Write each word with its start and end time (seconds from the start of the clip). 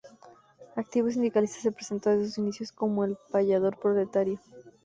Activo 0.75 1.11
sindicalista, 1.11 1.59
se 1.61 1.71
presentó 1.71 2.09
desde 2.09 2.25
sus 2.25 2.37
inicios 2.39 2.71
como 2.71 3.05
"El 3.05 3.17
payador 3.29 3.77
proletario". 3.77 4.39